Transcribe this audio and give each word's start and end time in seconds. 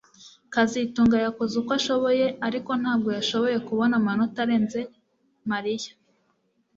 kazitunga 0.53 1.17
yakoze 1.25 1.53
uko 1.61 1.71
ashoboye 1.79 2.25
ariko 2.47 2.71
ntabwo 2.81 3.09
yashoboye 3.17 3.57
kubona 3.67 3.93
amanota 4.01 4.37
arenze 4.45 4.79
Mariya 5.51 5.91